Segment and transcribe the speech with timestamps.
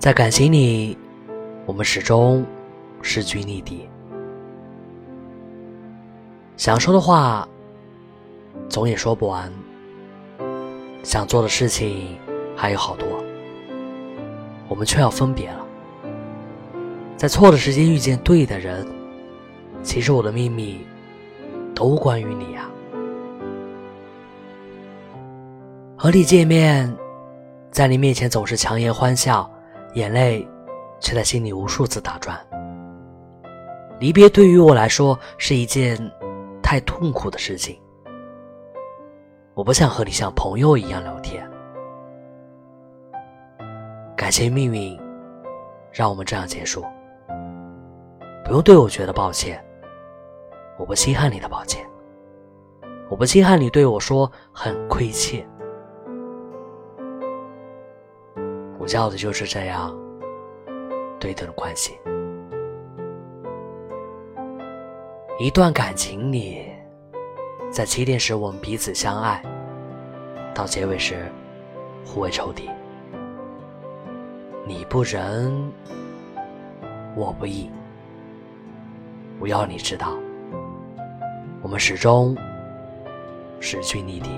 [0.00, 0.96] 在感情里，
[1.66, 2.42] 我们始终
[3.02, 3.86] 势均力敌。
[6.56, 7.46] 想说的话，
[8.66, 9.52] 总也说不完；
[11.02, 12.16] 想做的事情
[12.56, 13.06] 还有好多，
[14.68, 15.66] 我们却要分别了。
[17.18, 18.86] 在错的时间遇见对的人，
[19.82, 20.80] 其实我的秘密
[21.74, 22.70] 都关于你啊。
[25.94, 26.90] 和你见面，
[27.70, 29.48] 在你面前总是强颜欢笑，
[29.94, 30.46] 眼泪
[31.00, 32.38] 却在心里无数次打转。
[33.98, 35.98] 离别对于我来说是一件
[36.62, 37.78] 太痛苦的事情，
[39.54, 41.46] 我不想和你像朋友一样聊天。
[44.16, 44.98] 感谢命运
[45.92, 46.84] 让我们这样结束，
[48.44, 49.62] 不用对我觉得抱歉，
[50.78, 51.84] 我不稀罕你的抱歉，
[53.10, 55.46] 我不稀罕你对我说很亏欠。
[58.96, 59.96] 要的就是这样
[61.18, 61.98] 对等的关系。
[65.38, 66.66] 一段感情里，
[67.70, 69.42] 在起点时我们彼此相爱，
[70.54, 71.30] 到结尾时
[72.04, 72.68] 互为仇敌。
[74.66, 75.72] 你不仁，
[77.16, 77.70] 我不义。
[79.38, 80.14] 我要你知道，
[81.62, 82.36] 我们始终
[83.58, 84.28] 势均力敌。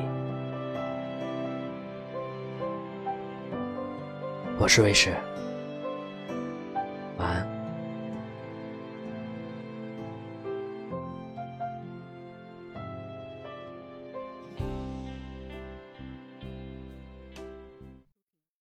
[4.59, 5.17] 我是卫士。